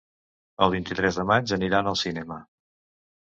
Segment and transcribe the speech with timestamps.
[0.67, 2.39] El vint-i-tres de maig aniran al cinema.